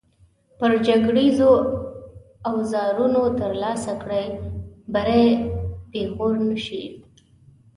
[0.59, 1.51] پر جګړیزو
[2.49, 4.25] اوزارو ترلاسه کړی
[4.93, 5.27] بری
[5.91, 6.83] پېغور نه شي.